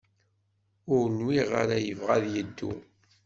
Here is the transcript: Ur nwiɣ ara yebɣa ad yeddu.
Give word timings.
Ur 0.95 1.05
nwiɣ 1.17 1.49
ara 1.61 1.77
yebɣa 1.85 2.13
ad 2.17 2.25
yeddu. 2.33 2.71